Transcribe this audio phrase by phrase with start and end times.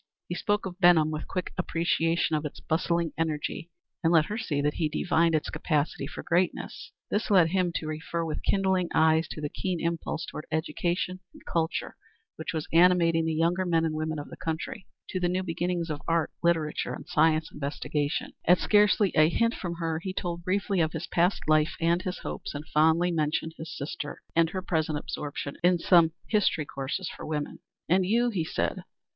[0.27, 3.69] He spoke of Benham with quick appreciation of its bustling energy,
[4.03, 6.91] and let her see that he divined its capacity for greatness.
[7.11, 11.45] This led him to refer with kindling eyes to the keen impulse toward education and
[11.45, 11.95] culture
[12.35, 15.91] which was animating the younger men and women of the country; to the new beginnings
[15.91, 18.33] of art, literature, and scientific investigation.
[18.45, 22.17] At scarcely a hint from her he told briefly of his past life and his
[22.17, 27.23] hopes, and fondly mentioned his sister and her present absorption in some history courses for
[27.23, 27.59] women.
[27.87, 28.83] "And you?" he said.